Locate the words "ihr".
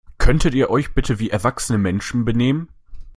0.55-0.71